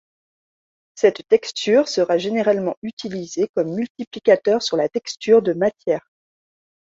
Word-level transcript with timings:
Cette 0.95 1.27
texture 1.27 1.87
sera 1.87 2.17
généralement 2.17 2.75
utilisée 2.81 3.51
comme 3.55 3.75
multiplicateur 3.75 4.63
sur 4.63 4.75
la 4.75 4.89
texture 4.89 5.43
de 5.43 5.53
matière. 5.53 6.09